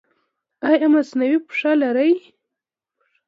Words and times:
ایا 0.69 0.87
مصنوعي 0.93 1.37
پښه 1.47 1.71
لرئ؟ 1.81 2.11